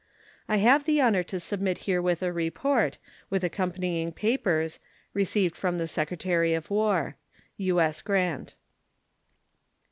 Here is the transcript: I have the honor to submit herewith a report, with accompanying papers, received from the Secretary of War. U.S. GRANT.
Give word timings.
I 0.49 0.57
have 0.57 0.85
the 0.85 0.99
honor 0.99 1.21
to 1.21 1.39
submit 1.39 1.77
herewith 1.85 2.23
a 2.23 2.33
report, 2.33 2.97
with 3.29 3.43
accompanying 3.43 4.11
papers, 4.11 4.79
received 5.13 5.55
from 5.55 5.77
the 5.77 5.87
Secretary 5.87 6.55
of 6.55 6.71
War. 6.71 7.17
U.S. 7.57 8.01
GRANT. 8.01 8.55